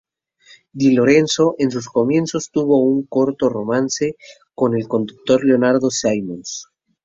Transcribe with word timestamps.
Di 0.73 0.93
Lorenzo, 0.95 1.53
en 1.59 1.69
sus 1.69 1.85
comienzos, 1.87 2.49
tuvo 2.49 2.79
un 2.81 3.03
corto 3.05 3.49
romance 3.49 4.15
con 4.55 4.75
el 4.75 4.87
conductor 4.87 5.45
Leonardo 5.45 5.91
Simons. 5.91 6.67